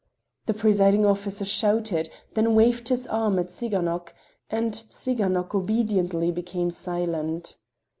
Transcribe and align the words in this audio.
The 0.47 0.55
presiding 0.55 1.05
officer 1.05 1.45
shouted—then 1.45 2.55
waved 2.55 2.87
his 2.87 3.05
arm 3.05 3.37
at 3.37 3.49
Tsiganok, 3.51 4.13
and 4.49 4.73
Tsiganok 4.73 5.53
obediently 5.53 6.31
became 6.31 6.71
silent. 6.71 7.57